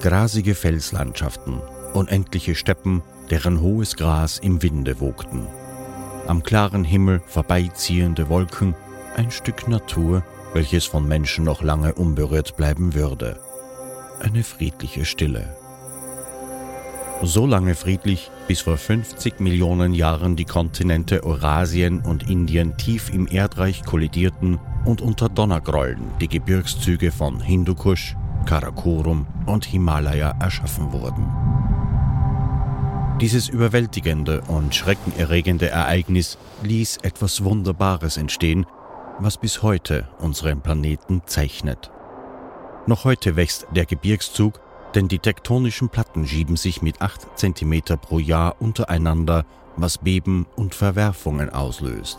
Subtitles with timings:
[0.00, 1.60] Grasige Felslandschaften,
[1.92, 5.46] unendliche Steppen, deren hohes Gras im Winde wogten.
[6.26, 8.74] Am klaren Himmel vorbeiziehende Wolken,
[9.16, 10.24] ein Stück Natur,
[10.54, 13.38] welches von Menschen noch lange unberührt bleiben würde.
[14.20, 15.54] Eine friedliche Stille.
[17.22, 23.26] So lange friedlich, bis vor 50 Millionen Jahren die Kontinente Eurasien und Indien tief im
[23.26, 31.26] Erdreich kollidierten und unter Donnergrollen die Gebirgszüge von Hindukusch, Karakorum und Himalaya erschaffen wurden.
[33.20, 38.66] Dieses überwältigende und schreckenerregende Ereignis ließ etwas Wunderbares entstehen,
[39.18, 41.90] was bis heute unseren Planeten zeichnet.
[42.86, 44.60] Noch heute wächst der Gebirgszug
[44.94, 49.44] denn die tektonischen Platten schieben sich mit 8 cm pro Jahr untereinander,
[49.76, 52.18] was Beben und Verwerfungen auslöst.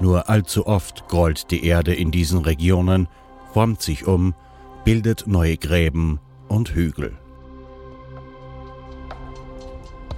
[0.00, 3.08] Nur allzu oft grollt die Erde in diesen Regionen,
[3.52, 4.34] formt sich um,
[4.84, 7.16] bildet neue Gräben und Hügel.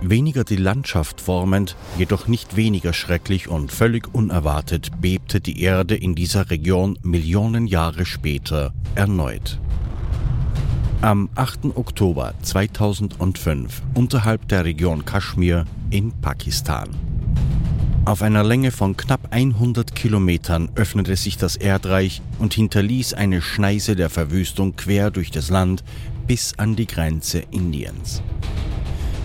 [0.02, 6.14] Weniger die Landschaft formend, jedoch nicht weniger schrecklich und völlig unerwartet bebte die Erde in
[6.14, 9.58] dieser Region Millionen Jahre später erneut.
[11.00, 11.76] Am 8.
[11.76, 16.90] Oktober 2005 unterhalb der Region Kaschmir in Pakistan.
[18.06, 23.96] Auf einer Länge von knapp 100 Kilometern öffnete sich das Erdreich und hinterließ eine Schneise
[23.96, 25.82] der Verwüstung quer durch das Land
[26.28, 28.22] bis an die Grenze Indiens.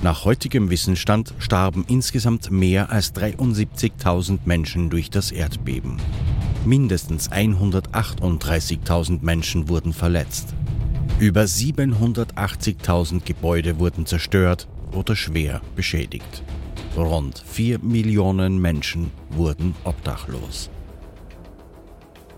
[0.01, 5.97] Nach heutigem Wissensstand starben insgesamt mehr als 73.000 Menschen durch das Erdbeben.
[6.65, 10.55] Mindestens 138.000 Menschen wurden verletzt.
[11.19, 16.41] Über 780.000 Gebäude wurden zerstört oder schwer beschädigt.
[16.97, 20.69] Rund 4 Millionen Menschen wurden obdachlos.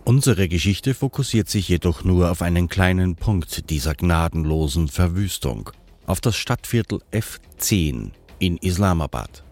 [0.05, 5.71] Unsere Geschichte fokussiert sich jedoch nur auf einen kleinen Punkt dieser gnadenlosen Verwüstung,
[6.05, 9.43] auf das Stadtviertel F10 in Islamabad,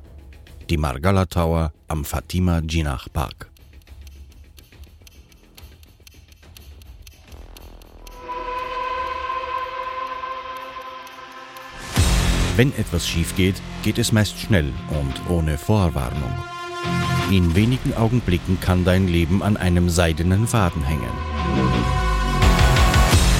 [0.69, 3.50] die Margala Tower am Fatima Jinnah Park.
[12.57, 16.33] Wenn etwas schief geht, geht es meist schnell und ohne Vorwarnung.
[17.31, 21.11] In wenigen Augenblicken kann dein Leben an einem seidenen Faden hängen.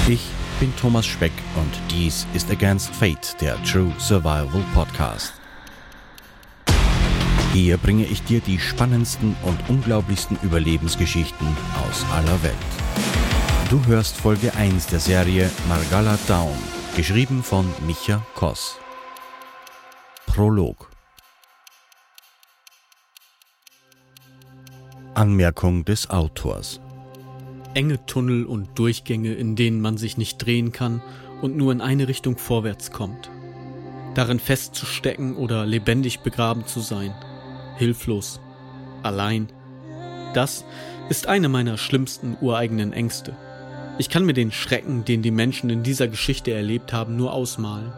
[0.08, 0.22] Ich
[0.62, 5.34] bin Thomas Speck und dies ist Against Fate, der True Survival Podcast.
[7.54, 11.48] Hier bringe ich dir die spannendsten und unglaublichsten Überlebensgeschichten
[11.86, 12.56] aus aller Welt.
[13.70, 16.56] Du hörst Folge 1 der Serie Margala Down,
[16.96, 18.81] geschrieben von Micha Koss.
[20.42, 20.90] Prolog
[25.14, 26.82] Anmerkung des Autors
[27.76, 31.04] Enge Tunnel und Durchgänge, in denen man sich nicht drehen kann
[31.44, 33.30] und nur in eine Richtung vorwärts kommt.
[34.16, 37.14] Darin festzustecken oder lebendig begraben zu sein.
[37.78, 38.42] Hilflos.
[39.04, 39.48] Allein.
[40.34, 40.66] Das
[41.10, 43.38] ist eine meiner schlimmsten ureigenen Ängste.
[44.00, 47.94] Ich kann mir den Schrecken, den die Menschen in dieser Geschichte erlebt haben, nur ausmalen.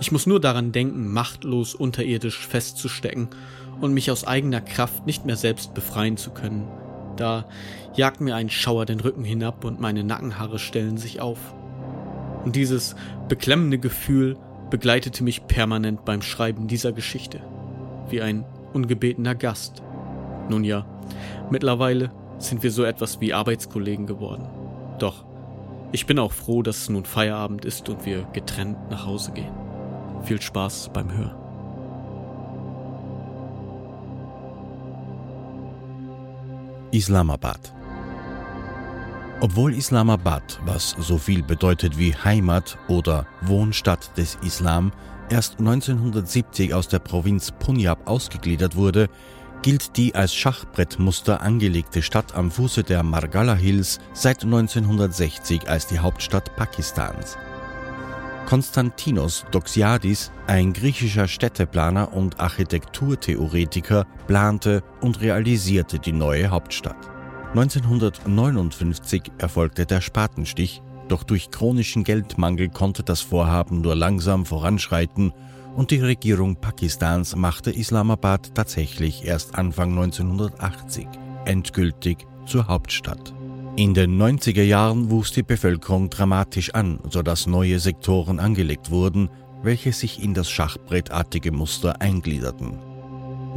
[0.00, 3.28] Ich muss nur daran denken, machtlos unterirdisch festzustecken
[3.80, 6.68] und mich aus eigener Kraft nicht mehr selbst befreien zu können.
[7.16, 7.46] Da
[7.94, 11.38] jagt mir ein Schauer den Rücken hinab und meine Nackenhaare stellen sich auf.
[12.44, 12.94] Und dieses
[13.28, 14.36] beklemmende Gefühl
[14.70, 17.40] begleitete mich permanent beim Schreiben dieser Geschichte,
[18.10, 19.82] wie ein ungebetener Gast.
[20.48, 20.86] Nun ja,
[21.50, 24.46] mittlerweile sind wir so etwas wie Arbeitskollegen geworden.
[24.98, 25.24] Doch,
[25.92, 29.65] ich bin auch froh, dass es nun Feierabend ist und wir getrennt nach Hause gehen.
[30.22, 31.46] Viel Spaß beim Hören.
[36.92, 37.74] Islamabad
[39.40, 44.92] Obwohl Islamabad, was so viel bedeutet wie Heimat oder Wohnstadt des Islam,
[45.28, 49.08] erst 1970 aus der Provinz Punjab ausgegliedert wurde,
[49.62, 55.98] gilt die als Schachbrettmuster angelegte Stadt am Fuße der Margala Hills seit 1960 als die
[55.98, 57.36] Hauptstadt Pakistans.
[58.46, 67.10] Konstantinos Doxiadis, ein griechischer Städteplaner und Architekturtheoretiker, plante und realisierte die neue Hauptstadt.
[67.54, 75.32] 1959 erfolgte der Spatenstich, doch durch chronischen Geldmangel konnte das Vorhaben nur langsam voranschreiten
[75.74, 81.08] und die Regierung Pakistans machte Islamabad tatsächlich erst Anfang 1980
[81.44, 83.35] endgültig zur Hauptstadt.
[83.78, 89.28] In den 90er Jahren wuchs die Bevölkerung dramatisch an, sodass neue Sektoren angelegt wurden,
[89.62, 92.78] welche sich in das schachbrettartige Muster eingliederten.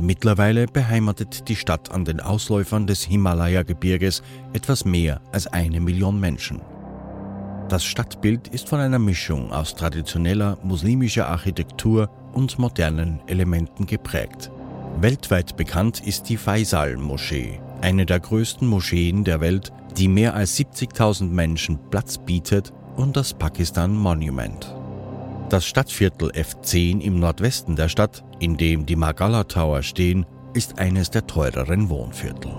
[0.01, 4.21] Mittlerweile beheimatet die Stadt an den Ausläufern des Himalaya-Gebirges
[4.51, 6.60] etwas mehr als eine Million Menschen.
[7.69, 14.51] Das Stadtbild ist von einer Mischung aus traditioneller muslimischer Architektur und modernen Elementen geprägt.
[15.00, 21.30] Weltweit bekannt ist die Faisal-Moschee, eine der größten Moscheen der Welt, die mehr als 70.000
[21.30, 24.75] Menschen Platz bietet und das Pakistan Monument.
[25.50, 31.09] Das Stadtviertel F10 im Nordwesten der Stadt, in dem die Magala Tower stehen, ist eines
[31.09, 32.51] der teureren Wohnviertel.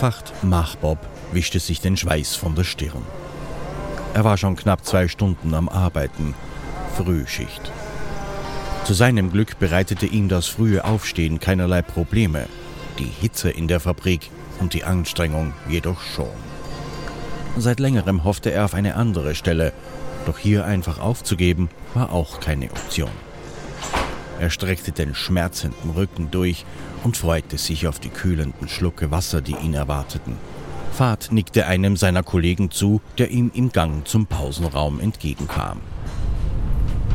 [0.00, 0.98] Facht Machbob
[1.32, 3.02] wischte sich den Schweiß von der Stirn.
[4.14, 6.34] Er war schon knapp zwei Stunden am Arbeiten,
[6.96, 7.72] Frühschicht.
[8.86, 12.46] Zu seinem Glück bereitete ihm das frühe Aufstehen keinerlei Probleme,
[13.00, 14.30] die Hitze in der Fabrik
[14.60, 16.30] und die Anstrengung jedoch schon.
[17.56, 19.72] Seit längerem hoffte er auf eine andere Stelle,
[20.24, 23.10] doch hier einfach aufzugeben war auch keine Option.
[24.38, 26.64] Er streckte den schmerzenden Rücken durch
[27.02, 30.36] und freute sich auf die kühlenden Schlucke Wasser, die ihn erwarteten.
[30.92, 35.80] Fahrt nickte einem seiner Kollegen zu, der ihm im Gang zum Pausenraum entgegenkam.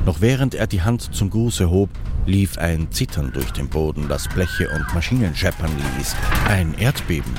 [0.05, 1.89] Noch während er die Hand zum Gruße hob,
[2.25, 6.15] lief ein Zittern durch den Boden, das Bleche und Maschinen scheppern ließ.
[6.47, 7.33] Ein Erdbeben.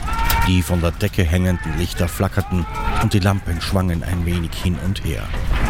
[0.47, 2.65] Die von der Decke hängenden Lichter flackerten
[3.03, 5.23] und die Lampen schwangen ein wenig hin und her.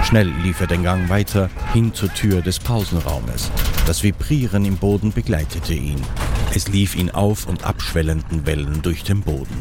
[0.05, 3.51] Schnell lief er den Gang weiter hin zur Tür des Pausenraumes.
[3.87, 6.01] Das Vibrieren im Boden begleitete ihn.
[6.55, 9.57] Es lief in auf- und abschwellenden Wellen durch den Boden.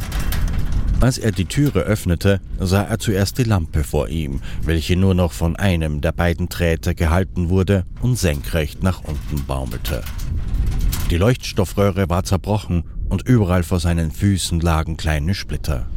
[1.01, 5.31] Als er die Türe öffnete, sah er zuerst die Lampe vor ihm, welche nur noch
[5.31, 10.03] von einem der beiden Drähte gehalten wurde und senkrecht nach unten baumelte.
[11.09, 15.87] Die Leuchtstoffröhre war zerbrochen und überall vor seinen Füßen lagen kleine Splitter.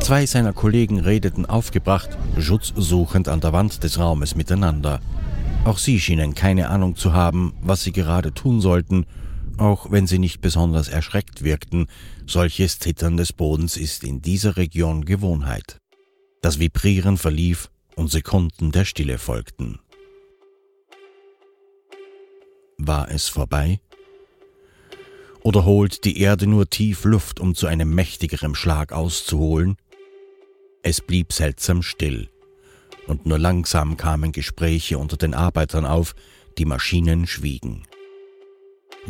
[0.00, 5.00] Zwei seiner Kollegen redeten aufgebracht, schutzsuchend an der Wand des Raumes miteinander.
[5.64, 9.06] Auch sie schienen keine Ahnung zu haben, was sie gerade tun sollten
[9.60, 11.86] auch wenn sie nicht besonders erschreckt wirkten,
[12.30, 15.80] solches Zittern des Bodens ist in dieser Region Gewohnheit.
[16.42, 19.80] Das Vibrieren verlief und Sekunden der Stille folgten.
[22.78, 23.80] War es vorbei?
[25.42, 29.76] Oder holt die Erde nur tief Luft, um zu einem mächtigeren Schlag auszuholen?
[30.82, 32.28] Es blieb seltsam still,
[33.06, 36.14] und nur langsam kamen Gespräche unter den Arbeitern auf,
[36.58, 37.82] die Maschinen schwiegen.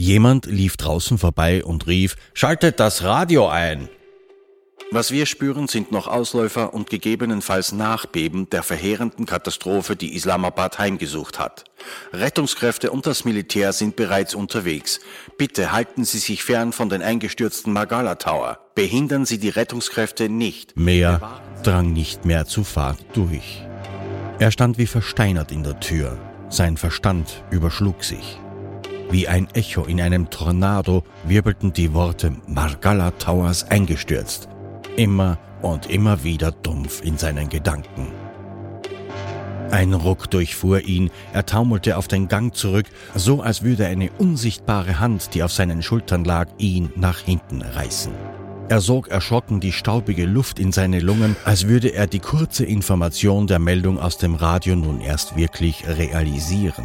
[0.00, 3.91] Jemand lief draußen vorbei und rief, Schaltet das Radio ein!
[4.91, 11.38] Was wir spüren, sind noch Ausläufer und gegebenenfalls Nachbeben der verheerenden Katastrophe, die Islamabad heimgesucht
[11.38, 11.64] hat.
[12.14, 15.00] Rettungskräfte und das Militär sind bereits unterwegs.
[15.37, 18.58] Bitte halten Sie sich fern von den eingestürzten Magala Tower.
[18.75, 20.79] Behindern Sie die Rettungskräfte nicht.
[20.79, 23.62] Mehr drang nicht mehr zu Fahrt durch.
[24.38, 26.17] Er stand wie versteinert in der Tür.
[26.49, 28.41] Sein Verstand überschlug sich.
[29.11, 34.49] Wie ein Echo in einem Tornado wirbelten die Worte Margalla Towers eingestürzt.
[34.97, 38.12] Immer und immer wieder dumpf in seinen Gedanken.
[39.73, 42.87] Ein Ruck durchfuhr ihn, er taumelte auf den Gang zurück,
[43.17, 48.12] so als würde eine unsichtbare Hand, die auf seinen Schultern lag, ihn nach hinten reißen.
[48.69, 53.49] Er sog erschrocken die staubige Luft in seine Lungen, als würde er die kurze Information
[53.49, 56.85] der Meldung aus dem Radio nun erst wirklich realisieren.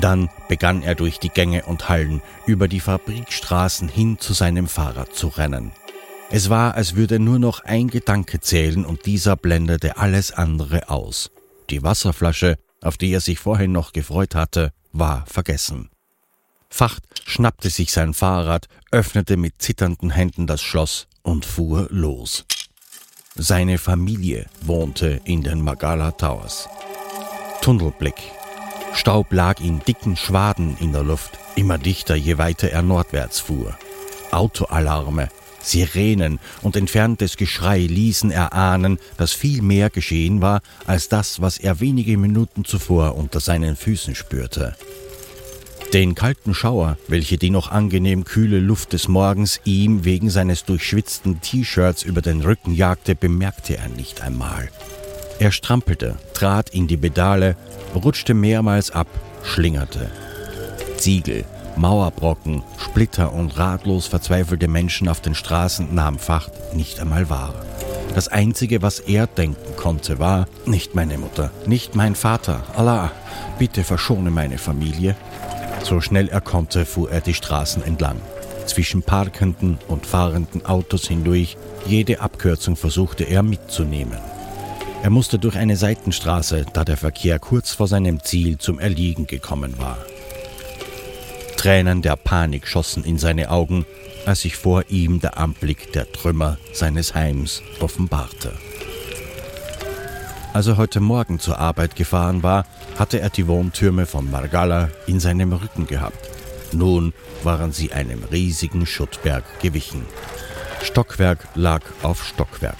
[0.00, 5.14] Dann begann er durch die Gänge und Hallen über die Fabrikstraßen hin zu seinem Fahrrad
[5.14, 5.72] zu rennen.
[6.30, 11.30] Es war, als würde nur noch ein Gedanke zählen und dieser blendete alles andere aus.
[11.70, 15.90] Die Wasserflasche, auf die er sich vorhin noch gefreut hatte, war vergessen.
[16.68, 22.44] Facht schnappte sich sein Fahrrad, öffnete mit zitternden Händen das Schloss und fuhr los.
[23.36, 26.68] Seine Familie wohnte in den Magala Towers.
[27.60, 28.14] Tunnelblick
[28.94, 33.76] Staub lag in dicken Schwaden in der Luft, immer dichter, je weiter er nordwärts fuhr.
[34.30, 35.28] Autoalarme,
[35.60, 41.80] Sirenen und entferntes Geschrei ließen erahnen, dass viel mehr geschehen war als das, was er
[41.80, 44.76] wenige Minuten zuvor unter seinen Füßen spürte.
[45.92, 51.40] Den kalten Schauer, welche die noch angenehm kühle Luft des Morgens ihm wegen seines durchschwitzten
[51.40, 54.70] T-Shirts über den Rücken jagte, bemerkte er nicht einmal.
[55.38, 57.56] Er strampelte, trat in die Pedale,
[57.94, 59.08] rutschte mehrmals ab,
[59.42, 60.10] schlingerte.
[60.96, 61.44] Ziegel,
[61.76, 67.54] Mauerbrocken, Splitter und ratlos verzweifelte Menschen auf den Straßen nahm Facht nicht einmal wahr.
[68.14, 73.10] Das Einzige, was er denken konnte, war, nicht meine Mutter, nicht mein Vater, Allah,
[73.58, 75.16] bitte verschone meine Familie.
[75.82, 78.20] So schnell er konnte, fuhr er die Straßen entlang.
[78.66, 84.18] Zwischen parkenden und fahrenden Autos hindurch, jede Abkürzung versuchte er mitzunehmen.
[85.04, 89.76] Er musste durch eine Seitenstraße, da der Verkehr kurz vor seinem Ziel zum Erliegen gekommen
[89.76, 89.98] war.
[91.58, 93.84] Tränen der Panik schossen in seine Augen,
[94.24, 98.54] als sich vor ihm der Anblick der Trümmer seines Heims offenbarte.
[100.54, 102.64] Als er heute Morgen zur Arbeit gefahren war,
[102.98, 106.30] hatte er die Wohntürme von Margalla in seinem Rücken gehabt.
[106.72, 110.06] Nun waren sie einem riesigen Schuttberg gewichen.
[110.82, 112.78] Stockwerk lag auf Stockwerk.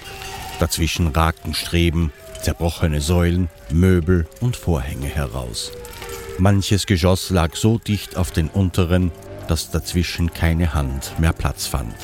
[0.59, 5.71] Dazwischen ragten Streben, zerbrochene Säulen, Möbel und Vorhänge heraus.
[6.37, 9.11] Manches Geschoss lag so dicht auf den unteren,
[9.47, 11.95] dass dazwischen keine Hand mehr Platz fand.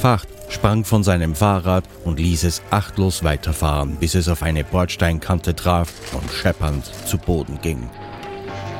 [0.00, 5.56] Facht sprang von seinem Fahrrad und ließ es achtlos weiterfahren, bis es auf eine Bordsteinkante
[5.56, 7.90] traf und scheppernd zu Boden ging.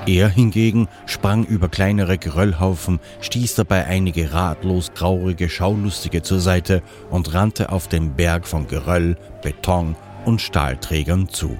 [0.06, 7.34] Er hingegen sprang über kleinere Geröllhaufen, stieß dabei einige ratlos traurige Schaulustige zur Seite und
[7.34, 11.58] rannte auf den Berg von Geröll, Beton und Stahlträgern zu.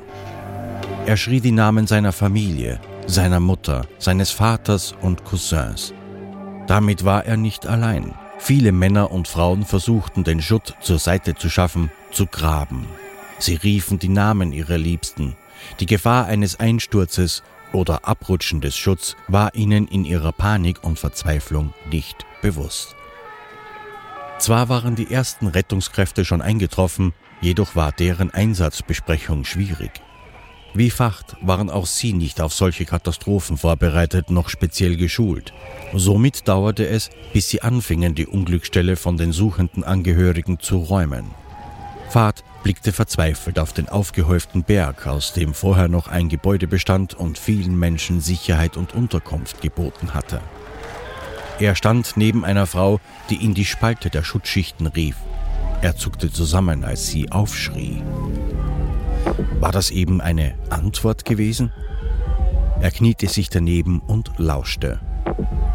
[1.06, 5.92] Er schrie die Namen seiner Familie, seiner Mutter, seines Vaters und Cousins.
[6.68, 8.14] Damit war er nicht allein.
[8.38, 12.86] Viele Männer und Frauen versuchten den Schutt zur Seite zu schaffen, zu graben.
[13.38, 15.36] Sie riefen die Namen ihrer Liebsten.
[15.80, 17.42] Die Gefahr eines Einsturzes
[17.72, 22.96] oder Abrutschen des Schutts war ihnen in ihrer Panik und Verzweiflung nicht bewusst.
[24.38, 30.02] Zwar waren die ersten Rettungskräfte schon eingetroffen, jedoch war deren Einsatzbesprechung schwierig.
[30.74, 35.54] Wie Facht waren auch sie nicht auf solche Katastrophen vorbereitet noch speziell geschult.
[35.94, 41.30] Somit dauerte es, bis sie anfingen, die Unglücksstelle von den suchenden Angehörigen zu räumen.
[42.10, 47.38] Fahrt blickte verzweifelt auf den aufgehäuften Berg, aus dem vorher noch ein Gebäude bestand und
[47.38, 50.40] vielen Menschen Sicherheit und Unterkunft geboten hatte.
[51.60, 52.98] Er stand neben einer Frau,
[53.30, 55.14] die in die Spalte der Schutzschichten rief.
[55.80, 58.02] Er zuckte zusammen, als sie aufschrie.
[59.60, 61.72] War das eben eine Antwort gewesen?
[62.80, 64.98] Er kniete sich daneben und lauschte.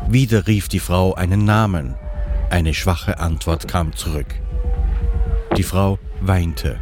[0.10, 1.95] Wieder rief die Frau einen Namen.
[2.50, 4.41] Eine schwache Antwort kam zurück.
[5.58, 6.79] Die Frau weinte.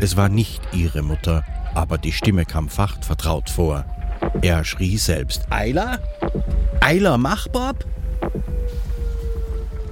[0.00, 3.84] Es war nicht ihre Mutter, aber die Stimme kam facht vertraut vor.
[4.42, 5.46] Er schrie selbst.
[5.50, 5.98] Eiler?
[6.80, 7.84] Eiler Machbob?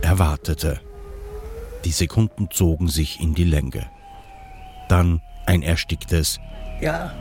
[0.02, 0.80] Er wartete.
[1.84, 3.86] Die Sekunden zogen sich in die Länge.
[4.88, 6.38] Dann ein ersticktes
[6.80, 7.12] Ja.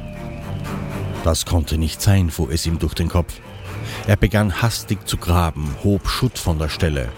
[1.24, 3.42] Das konnte nicht sein, fuhr es ihm durch den Kopf.
[4.08, 7.10] Er begann hastig zu graben, hob Schutt von der Stelle.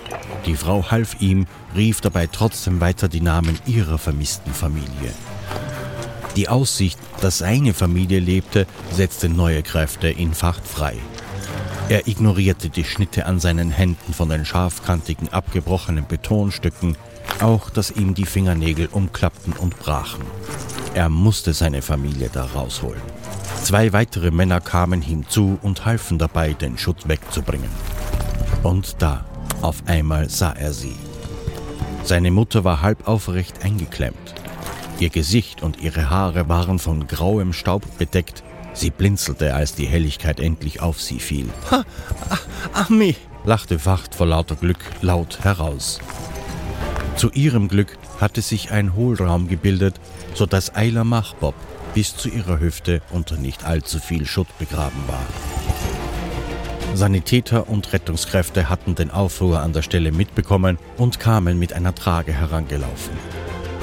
[0.46, 5.14] Die Frau half ihm, rief dabei trotzdem weiter die Namen ihrer vermissten Familie.
[6.36, 10.96] Die Aussicht, dass seine Familie lebte, setzte neue Kräfte in Facht frei.
[11.90, 16.96] Er ignorierte die Schnitte an seinen Händen von den scharfkantigen, abgebrochenen Betonstücken,
[17.42, 20.24] auch dass ihm die Fingernägel umklappten und brachen.
[20.94, 23.02] Er musste seine Familie da rausholen.
[23.64, 27.70] Zwei weitere Männer kamen hinzu und halfen dabei, den Schutt wegzubringen.
[28.64, 29.24] Und da,
[29.62, 30.96] auf einmal sah er sie.
[32.04, 34.34] Seine Mutter war halb aufrecht eingeklemmt.
[35.00, 38.44] Ihr Gesicht und ihre Haare waren von grauem Staub bedeckt.
[38.74, 41.50] Sie blinzelte, als die Helligkeit endlich auf sie fiel.
[41.70, 41.84] Ha,
[42.74, 43.16] Ami,
[43.46, 46.00] lachte Wacht vor lauter Glück laut heraus.
[47.16, 50.00] Zu ihrem Glück hatte sich ein Hohlraum gebildet,
[50.34, 51.56] so dass Eiler Machbob
[51.94, 55.26] bis zu ihrer Hüfte unter nicht allzu viel Schutt begraben war.
[56.94, 62.34] Sanitäter und Rettungskräfte hatten den Aufruhr an der Stelle mitbekommen und kamen mit einer Trage
[62.34, 63.14] herangelaufen.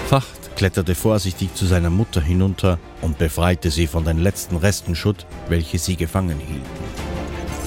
[0.09, 5.25] Facht kletterte vorsichtig zu seiner Mutter hinunter und befreite sie von den letzten Resten Schutt,
[5.49, 6.67] welche sie gefangen hielten.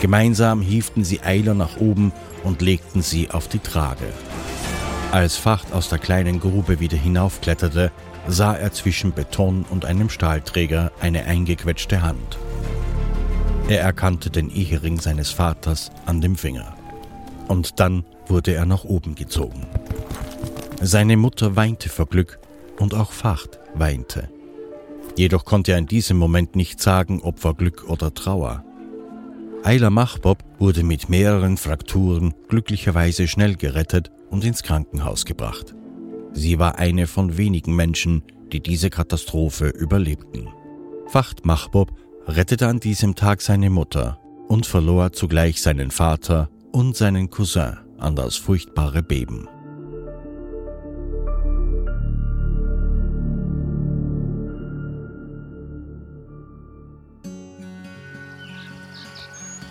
[0.02, 2.12] Gemeinsam hieften sie Eiler nach oben
[2.44, 4.14] und legten sie auf die Trage.
[5.12, 7.92] Als Facht aus der kleinen Grube wieder hinaufkletterte,
[8.28, 12.38] sah er zwischen Beton und einem Stahlträger eine eingequetschte Hand.
[13.68, 16.76] Er erkannte den Ehering seines Vaters an dem Finger.
[17.48, 19.66] Und dann wurde er nach oben gezogen.
[20.82, 22.40] Seine Mutter weinte vor Glück
[22.80, 24.30] und auch Facht weinte.
[25.18, 28.64] Jedoch konnte er in diesem Moment nicht sagen, ob vor Glück oder Trauer.
[29.64, 35.76] Eiler Machbob wurde mit mehreren Frakturen glücklicherweise schnell gerettet und ins Krankenhaus gebracht.
[36.34, 40.50] Sie war eine von wenigen Menschen, die diese Katastrophe überlebten.
[41.08, 41.92] Facht Machbob
[42.28, 48.16] rettete an diesem Tag seine Mutter und verlor zugleich seinen Vater und seinen Cousin an
[48.16, 49.48] das furchtbare Beben.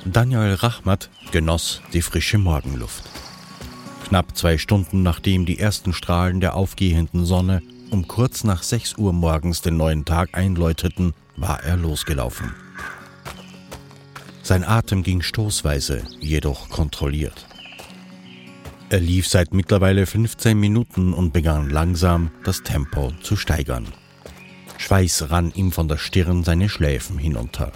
[0.06, 3.04] Daniel Rachmat genoss die frische Morgenluft.
[4.10, 7.62] Knapp zwei Stunden nachdem die ersten Strahlen der aufgehenden Sonne
[7.92, 12.52] um kurz nach 6 Uhr morgens den neuen Tag einläuteten, war er losgelaufen.
[14.42, 17.46] Sein Atem ging stoßweise, jedoch kontrolliert.
[18.88, 23.86] Er lief seit mittlerweile 15 Minuten und begann langsam das Tempo zu steigern.
[24.78, 27.70] Schweiß rann ihm von der Stirn seine Schläfen hinunter.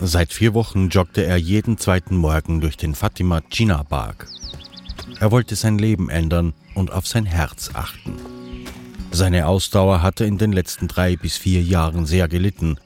[0.00, 4.28] Seit vier Wochen joggte er jeden zweiten Morgen durch den Fatima China Park.
[5.20, 8.16] Er wollte sein Leben ändern und auf sein Herz achten.
[9.10, 12.78] Seine Ausdauer hatte in den letzten drei bis vier Jahren sehr gelitten.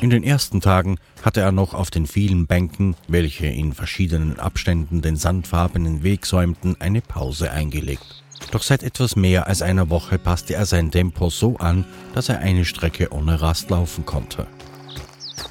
[0.00, 5.00] In den ersten Tagen hatte er noch auf den vielen Bänken, welche in verschiedenen Abständen
[5.00, 8.22] den sandfarbenen Weg säumten, eine Pause eingelegt.
[8.50, 11.84] Doch seit etwas mehr als einer Woche passte er sein Tempo so an,
[12.14, 14.46] dass er eine Strecke ohne Rast laufen konnte.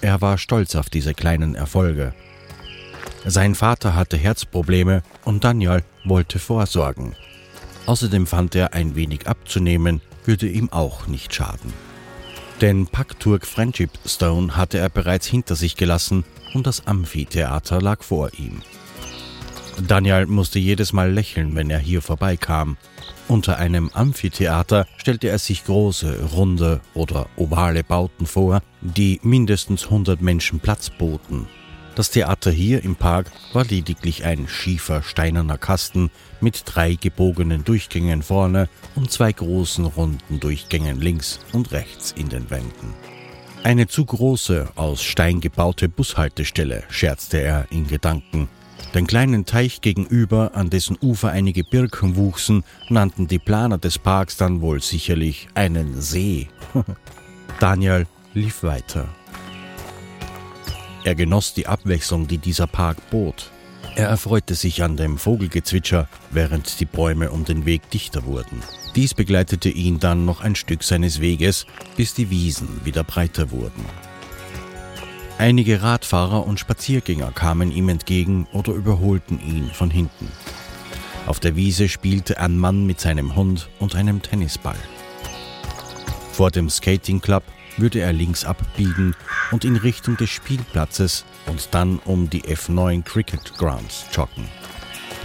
[0.02, 2.14] Er war stolz auf diese kleinen Erfolge.
[3.28, 7.16] Sein Vater hatte Herzprobleme und Daniel wollte vorsorgen.
[7.88, 11.74] Außerdem fand er, ein wenig abzunehmen, würde ihm auch nicht schaden.
[12.62, 18.30] Den Pakturk Friendship Stone hatte er bereits hinter sich gelassen und das Amphitheater lag vor
[18.38, 18.62] ihm.
[19.88, 22.78] Daniel musste jedes Mal lächeln, wenn er hier vorbeikam.
[23.28, 30.22] Unter einem Amphitheater stellte er sich große, runde oder ovale Bauten vor, die mindestens 100
[30.22, 31.48] Menschen Platz boten.
[31.96, 36.12] Das Theater hier im Park war lediglich ein schiefer steinerner Kasten
[36.42, 42.50] mit drei gebogenen Durchgängen vorne und zwei großen runden Durchgängen links und rechts in den
[42.50, 42.94] Wänden.
[43.64, 48.50] Eine zu große, aus Stein gebaute Bushaltestelle, scherzte er in Gedanken,
[48.94, 54.38] den kleinen Teich gegenüber, an dessen Ufer einige Birken wuchsen, nannten die Planer des Parks
[54.38, 56.50] dann wohl sicherlich einen See.
[57.60, 59.08] Daniel lief weiter.
[61.06, 63.52] Er genoss die Abwechslung, die dieser Park bot.
[63.96, 68.64] Er erfreute sich an dem Vogelgezwitscher, während die Bäume um den Weg dichter wurden.
[68.96, 73.86] Dies begleitete ihn dann noch ein Stück seines Weges, bis die Wiesen wieder breiter wurden.
[75.38, 80.32] Einige Radfahrer und Spaziergänger kamen ihm entgegen oder überholten ihn von hinten.
[81.28, 84.80] Auf der Wiese spielte ein Mann mit seinem Hund und einem Tennisball.
[86.32, 87.44] Vor dem Skating Club
[87.78, 89.16] würde er links abbiegen
[89.52, 94.48] und in Richtung des Spielplatzes und dann um die F9 Cricket Grounds joggen.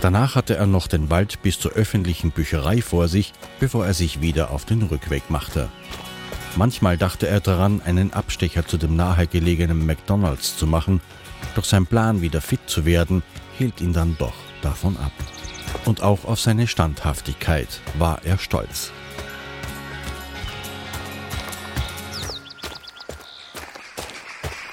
[0.01, 4.23] Danach hatte er noch den Wald bis zur öffentlichen Bücherei vor sich, bevor er sich
[4.23, 5.69] wieder auf den Rückweg machte.
[6.57, 11.01] Manchmal dachte er daran, einen Abstecher zu dem nahegelegenen McDonald's zu machen,
[11.55, 13.23] doch sein Plan, wieder fit zu werden,
[13.59, 15.13] hielt ihn dann doch davon ab.
[15.85, 18.91] Und auch auf seine Standhaftigkeit war er stolz.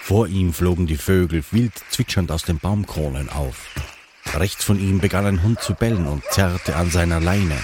[0.07, 3.67] Vor ihm flogen die Vögel wild zwitschernd aus den Baumkronen auf.
[4.35, 7.57] Rechts von ihm begann ein Hund zu bellen und zerrte an seiner Leine.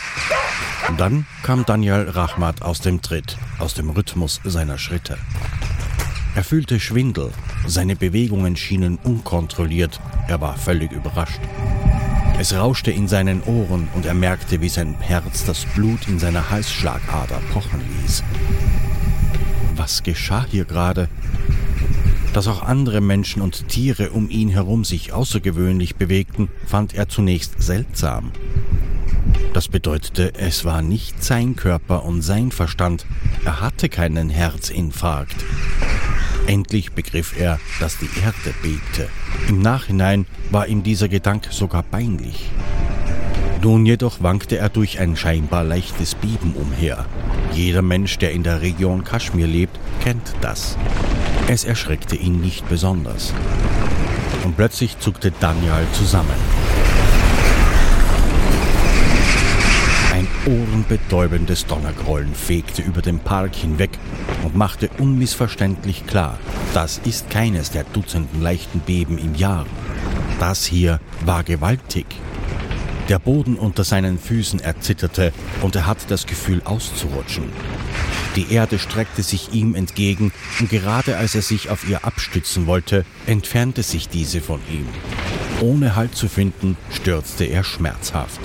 [0.89, 5.17] Und dann kam Daniel Rachmat aus dem Tritt, aus dem Rhythmus seiner Schritte.
[6.35, 7.31] Er fühlte Schwindel,
[7.65, 11.39] seine Bewegungen schienen unkontrolliert, er war völlig überrascht.
[12.37, 16.49] Es rauschte in seinen Ohren und er merkte, wie sein Herz das Blut in seiner
[16.49, 18.21] Halsschlagader pochen ließ.
[19.77, 21.07] Was geschah hier gerade?
[22.33, 27.61] Dass auch andere Menschen und Tiere um ihn herum sich außergewöhnlich bewegten, fand er zunächst
[27.61, 28.31] seltsam.
[29.53, 33.05] Das bedeutete, es war nicht sein Körper und sein Verstand.
[33.45, 35.35] Er hatte keinen Herzinfarkt.
[36.47, 39.09] Endlich begriff er, dass die Erde bebte.
[39.47, 42.49] Im Nachhinein war ihm dieser Gedanke sogar peinlich.
[43.61, 47.05] Nun jedoch wankte er durch ein scheinbar leichtes Beben umher.
[47.53, 50.77] Jeder Mensch, der in der Region Kaschmir lebt, kennt das.
[51.47, 53.33] Es erschreckte ihn nicht besonders.
[54.43, 56.35] Und plötzlich zuckte Daniel zusammen.
[60.45, 63.91] ohrenbetäubendes Donnergrollen fegte über den Park hinweg
[64.43, 66.37] und machte unmissverständlich klar,
[66.73, 69.65] das ist keines der Dutzenden leichten Beben im Jahr.
[70.39, 72.05] Das hier war gewaltig.
[73.09, 77.51] Der Boden unter seinen Füßen erzitterte und er hatte das Gefühl auszurutschen.
[78.35, 83.05] Die Erde streckte sich ihm entgegen und gerade als er sich auf ihr abstützen wollte,
[83.27, 84.87] entfernte sich diese von ihm.
[85.61, 88.39] Ohne Halt zu finden, stürzte er schmerzhaft.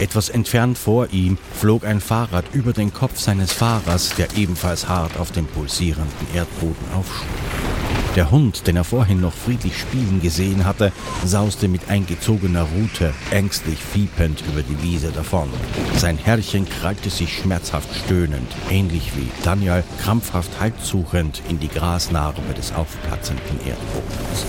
[0.00, 5.16] Etwas entfernt vor ihm flog ein Fahrrad über den Kopf seines Fahrers, der ebenfalls hart
[5.18, 7.75] auf dem pulsierenden Erdboden aufschlug.
[8.16, 10.90] Der Hund, den er vorhin noch friedlich spielen gesehen hatte,
[11.24, 15.50] sauste mit eingezogener Rute, ängstlich fiepend über die Wiese davon.
[15.96, 22.72] Sein Herrchen krallte sich schmerzhaft stöhnend, ähnlich wie Daniel krampfhaft haltsuchend in die Grasnarbe des
[22.72, 24.46] aufplatzenden Erdbodens.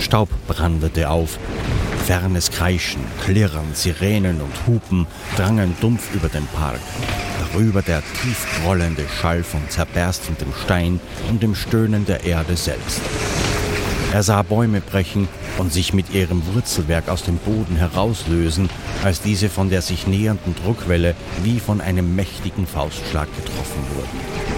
[0.00, 1.38] Staub brandete auf.
[2.04, 6.80] Fernes Kreischen, Klirren, Sirenen und Hupen drangen dumpf über den Park.
[7.52, 13.00] Darüber der tief rollende Schall von zerberstendem Stein und dem Stöhnen der Erde selbst.
[14.12, 18.70] Er sah Bäume brechen und sich mit ihrem Wurzelwerk aus dem Boden herauslösen,
[19.04, 24.57] als diese von der sich nähernden Druckwelle wie von einem mächtigen Faustschlag getroffen wurden.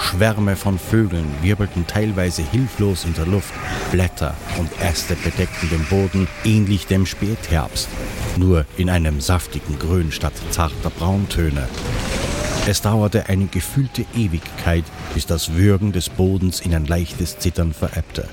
[0.00, 3.54] Schwärme von Vögeln wirbelten teilweise hilflos in der Luft,
[3.90, 7.88] Blätter und Äste bedeckten den Boden, ähnlich dem Spätherbst,
[8.36, 11.68] nur in einem saftigen Grün statt zarter Brauntöne.
[12.66, 18.28] Es dauerte eine gefühlte Ewigkeit, bis das Würgen des Bodens in ein leichtes Zittern verebbte.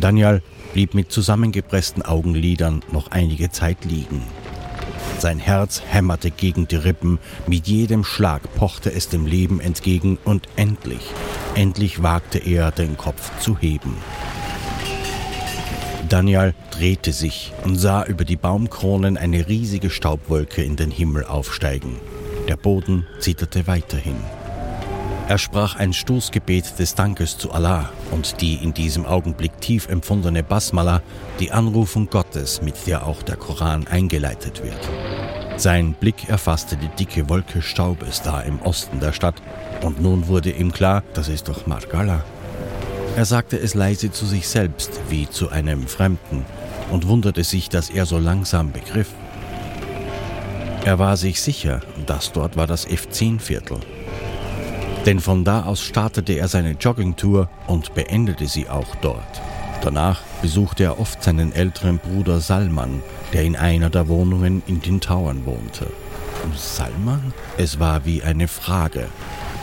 [0.00, 4.22] Daniel blieb mit zusammengepressten Augenlidern noch einige Zeit liegen.
[5.18, 10.48] Sein Herz hämmerte gegen die Rippen, mit jedem Schlag pochte es dem Leben entgegen und
[10.56, 11.10] endlich,
[11.54, 13.96] endlich wagte er, den Kopf zu heben.
[16.08, 21.96] Daniel drehte sich und sah über die Baumkronen eine riesige Staubwolke in den Himmel aufsteigen.
[22.48, 24.16] Der Boden zitterte weiterhin.
[25.26, 30.42] Er sprach ein Stoßgebet des Dankes zu Allah und die in diesem Augenblick tief empfundene
[30.42, 31.00] Basmala,
[31.40, 34.78] die Anrufung Gottes, mit der auch der Koran eingeleitet wird.
[35.56, 39.36] Sein Blick erfasste die dicke Wolke Staubes da im Osten der Stadt
[39.80, 42.22] und nun wurde ihm klar, das ist doch Margala.
[43.16, 46.44] Er sagte es leise zu sich selbst wie zu einem Fremden
[46.90, 49.08] und wunderte sich, dass er so langsam begriff.
[50.84, 53.80] Er war sich sicher, das dort war das F10-Viertel.
[55.06, 59.42] Denn von da aus startete er seine Joggingtour und beendete sie auch dort.
[59.82, 63.02] Danach besuchte er oft seinen älteren Bruder Salman,
[63.34, 65.86] der in einer der Wohnungen in den Tauern wohnte.
[66.56, 67.34] Salman?
[67.58, 69.08] Es war wie eine Frage.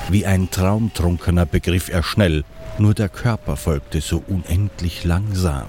[0.09, 2.43] Wie ein Traumtrunkener begriff er schnell,
[2.77, 5.67] nur der Körper folgte so unendlich langsam.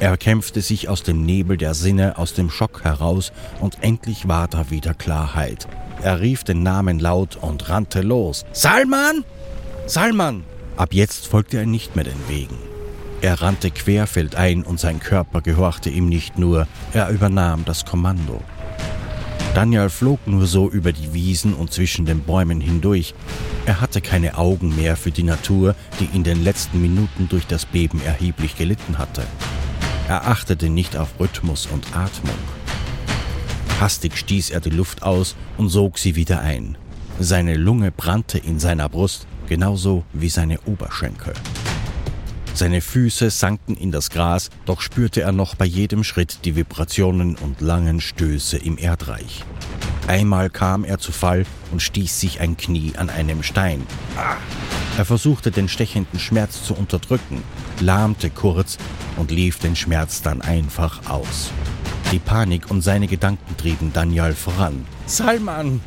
[0.00, 4.46] Er kämpfte sich aus dem Nebel der Sinne, aus dem Schock heraus, und endlich war
[4.46, 5.66] da wieder Klarheit.
[6.02, 8.44] Er rief den Namen laut und rannte los.
[8.52, 9.24] Salman!
[9.86, 10.44] Salman!
[10.76, 12.56] Ab jetzt folgte er nicht mehr den Wegen.
[13.20, 18.40] Er rannte querfeldein und sein Körper gehorchte ihm nicht nur, er übernahm das Kommando.
[19.54, 23.14] Daniel flog nur so über die Wiesen und zwischen den Bäumen hindurch.
[23.66, 27.66] Er hatte keine Augen mehr für die Natur, die in den letzten Minuten durch das
[27.66, 29.22] Beben erheblich gelitten hatte.
[30.06, 32.38] Er achtete nicht auf Rhythmus und Atmung.
[33.80, 36.76] Hastig stieß er die Luft aus und sog sie wieder ein.
[37.20, 41.32] Seine Lunge brannte in seiner Brust, genauso wie seine Oberschenkel.
[42.54, 47.36] Seine Füße sanken in das Gras, doch spürte er noch bei jedem Schritt die Vibrationen
[47.36, 49.44] und langen Stöße im Erdreich.
[50.08, 53.86] Einmal kam er zu Fall und stieß sich ein Knie an einem Stein.
[54.96, 57.44] Er versuchte den stechenden Schmerz zu unterdrücken,
[57.78, 58.76] lahmte kurz
[59.16, 61.52] und lief den Schmerz dann einfach aus.
[62.10, 64.86] Die Panik und seine Gedanken trieben Daniel voran.
[65.04, 65.82] Salman!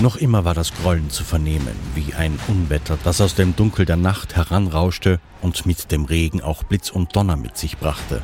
[0.00, 3.96] Noch immer war das Grollen zu vernehmen, wie ein Unwetter, das aus dem Dunkel der
[3.96, 8.20] Nacht heranrauschte und mit dem Regen auch Blitz und Donner mit sich brachte.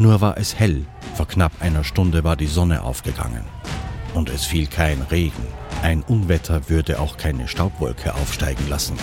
[0.00, 3.44] Nur war es hell, vor knapp einer Stunde war die Sonne aufgegangen.
[4.14, 5.46] Und es fiel kein Regen.
[5.80, 8.96] Ein Unwetter würde auch keine Staubwolke aufsteigen lassen.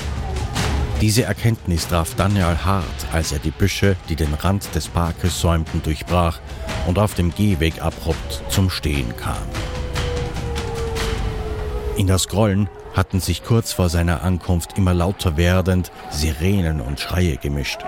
[1.03, 5.83] Diese Erkenntnis traf Daniel hart, als er die Büsche, die den Rand des Parkes säumten,
[5.83, 6.39] durchbrach
[6.87, 9.35] und auf dem Gehweg abrupt zum Stehen kam.
[11.97, 17.35] In das Grollen hatten sich kurz vor seiner Ankunft immer lauter werdend Sirenen und Schreie
[17.35, 17.81] gemischt.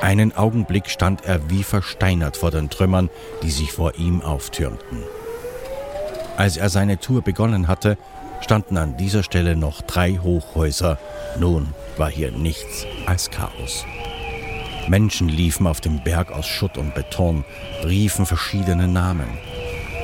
[0.00, 3.10] Einen Augenblick stand er wie versteinert vor den Trümmern,
[3.42, 5.02] die sich vor ihm auftürmten.
[6.36, 7.98] Als er seine Tour begonnen hatte,
[8.42, 11.00] standen an dieser Stelle noch drei Hochhäuser.
[11.40, 13.84] Nun war hier nichts als Chaos.
[14.88, 17.44] Menschen liefen auf dem Berg aus Schutt und Beton,
[17.84, 19.26] riefen verschiedene Namen.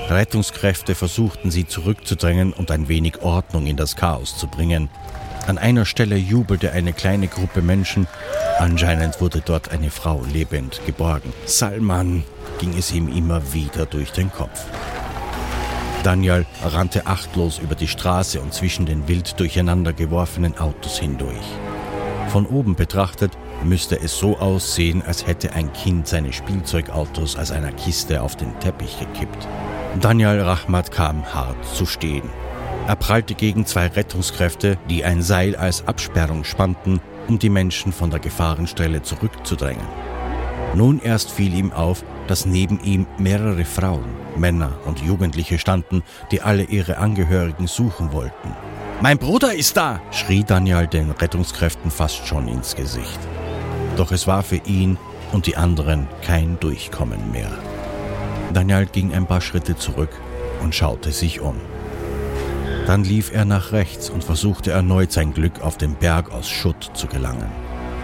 [0.09, 4.89] Rettungskräfte versuchten sie zurückzudrängen und ein wenig Ordnung in das Chaos zu bringen.
[5.47, 8.07] An einer Stelle jubelte eine kleine Gruppe Menschen.
[8.59, 11.33] Anscheinend wurde dort eine Frau lebend geborgen.
[11.47, 12.25] Salman
[12.59, 14.65] ging es ihm immer wieder durch den Kopf.
[16.03, 21.47] Daniel rannte achtlos über die Straße und zwischen den wild durcheinander geworfenen Autos hindurch.
[22.33, 27.73] Von oben betrachtet müsste es so aussehen, als hätte ein Kind seine Spielzeugautos aus einer
[27.73, 29.47] Kiste auf den Teppich gekippt.
[30.01, 32.31] Daniel Rahmat kam hart zu stehen.
[32.87, 38.09] Er prallte gegen zwei Rettungskräfte, die ein Seil als Absperrung spannten, um die Menschen von
[38.09, 39.87] der Gefahrenstelle zurückzudrängen.
[40.75, 46.41] Nun erst fiel ihm auf, dass neben ihm mehrere Frauen, Männer und Jugendliche standen, die
[46.41, 48.57] alle ihre Angehörigen suchen wollten.
[49.03, 50.01] Mein Bruder ist da!
[50.13, 53.19] schrie Daniel den Rettungskräften fast schon ins Gesicht.
[53.97, 54.97] Doch es war für ihn
[55.33, 57.51] und die anderen kein Durchkommen mehr.
[58.55, 60.11] Daniel ging ein paar Schritte zurück
[60.63, 61.57] und schaute sich um.
[62.87, 66.93] Dann lief er nach rechts und versuchte erneut sein Glück auf den Berg aus Schutt
[66.95, 67.51] zu gelangen.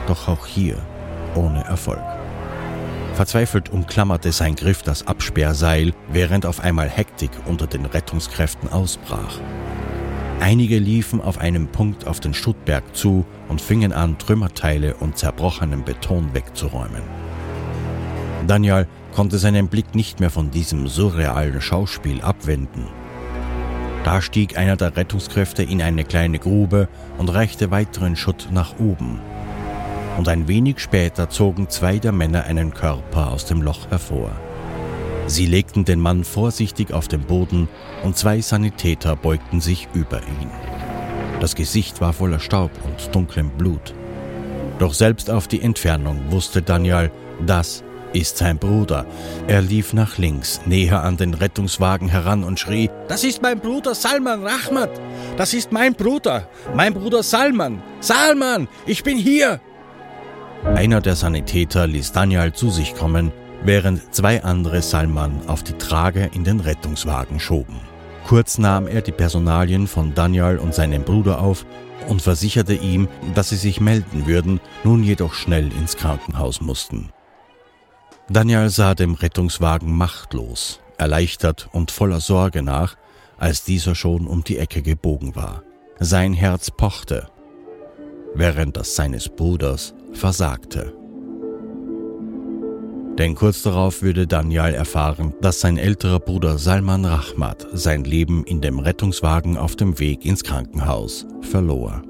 [0.08, 0.78] Doch auch hier
[1.36, 2.02] ohne Erfolg.
[3.14, 9.38] Verzweifelt umklammerte sein Griff das Absperrseil, während auf einmal Hektik unter den Rettungskräften ausbrach.
[10.40, 15.84] Einige liefen auf einem Punkt auf den Schuttberg zu und fingen an, Trümmerteile und zerbrochenen
[15.84, 17.02] Beton wegzuräumen.
[18.46, 22.86] Daniel konnte seinen Blick nicht mehr von diesem surrealen Schauspiel abwenden.
[24.04, 29.18] Da stieg einer der Rettungskräfte in eine kleine Grube und reichte weiteren Schutt nach oben.
[30.16, 34.30] Und ein wenig später zogen zwei der Männer einen Körper aus dem Loch hervor.
[35.28, 37.68] Sie legten den Mann vorsichtig auf den Boden
[38.02, 40.50] und zwei Sanitäter beugten sich über ihn.
[41.40, 43.94] Das Gesicht war voller Staub und dunklem Blut.
[44.78, 47.10] Doch selbst auf die Entfernung wusste Daniel,
[47.46, 49.04] das ist sein Bruder.
[49.46, 53.94] Er lief nach links, näher an den Rettungswagen heran und schrie, Das ist mein Bruder
[53.94, 54.90] Salman Rahmat.
[55.36, 56.48] Das ist mein Bruder.
[56.74, 57.82] Mein Bruder Salman.
[58.00, 59.60] Salman, ich bin hier.
[60.64, 63.30] Einer der Sanitäter ließ Daniel zu sich kommen
[63.62, 67.80] während zwei andere Salman auf die Trage in den Rettungswagen schoben.
[68.26, 71.64] Kurz nahm er die Personalien von Daniel und seinem Bruder auf
[72.08, 77.10] und versicherte ihm, dass sie sich melden würden, nun jedoch schnell ins Krankenhaus mussten.
[78.28, 82.96] Daniel sah dem Rettungswagen machtlos, erleichtert und voller Sorge nach,
[83.38, 85.62] als dieser schon um die Ecke gebogen war.
[85.98, 87.28] Sein Herz pochte,
[88.34, 90.97] während das seines Bruders versagte.
[93.18, 98.60] Denn kurz darauf würde Daniel erfahren, dass sein älterer Bruder Salman Rahmat sein Leben in
[98.60, 102.02] dem Rettungswagen auf dem Weg ins Krankenhaus verlor.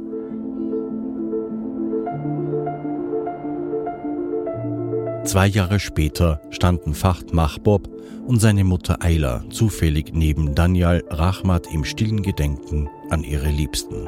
[5.24, 7.88] Zwei Jahre später standen Facht Mahbob
[8.26, 14.06] und seine Mutter Ayla zufällig neben Daniel Rahmat im stillen Gedenken an ihre Liebsten.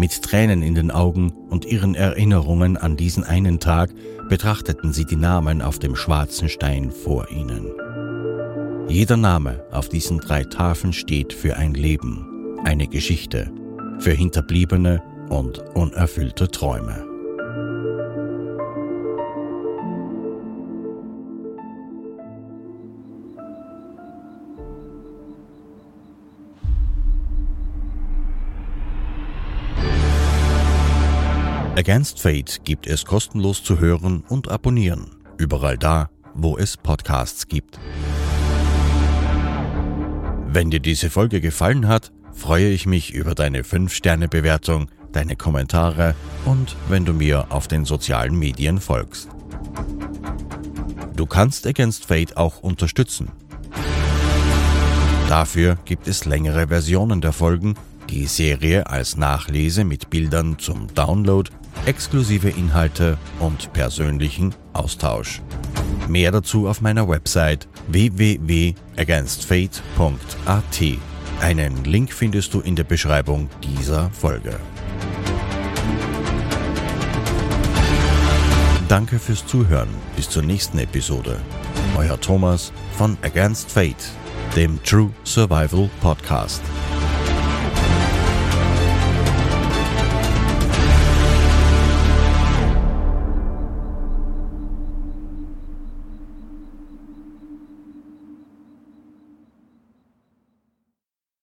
[0.00, 3.90] Mit Tränen in den Augen und ihren Erinnerungen an diesen einen Tag
[4.30, 7.66] betrachteten sie die Namen auf dem schwarzen Stein vor ihnen.
[8.88, 13.52] Jeder Name auf diesen drei Tafeln steht für ein Leben, eine Geschichte,
[13.98, 17.09] für Hinterbliebene und unerfüllte Träume.
[31.80, 35.16] Against Fate gibt es kostenlos zu hören und abonnieren.
[35.38, 37.80] Überall da, wo es Podcasts gibt.
[40.46, 46.14] Wenn dir diese Folge gefallen hat, freue ich mich über deine 5-Sterne-Bewertung, deine Kommentare
[46.44, 49.30] und wenn du mir auf den sozialen Medien folgst.
[51.16, 53.30] Du kannst Against Fate auch unterstützen.
[55.30, 57.74] Dafür gibt es längere Versionen der Folgen,
[58.10, 61.50] die Serie als Nachlese mit Bildern zum Download
[61.86, 65.40] exklusive Inhalte und persönlichen Austausch.
[66.08, 70.82] Mehr dazu auf meiner Website www.againstfate.at.
[71.40, 74.58] Einen Link findest du in der Beschreibung dieser Folge.
[78.88, 79.88] Danke fürs Zuhören.
[80.16, 81.40] Bis zur nächsten Episode.
[81.96, 84.10] Euer Thomas von Against Fate,
[84.56, 86.62] dem True Survival Podcast.